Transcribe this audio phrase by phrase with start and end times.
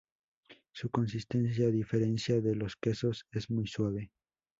[0.71, 4.09] Su consistencia, a diferencia de los quesos, es muy suave.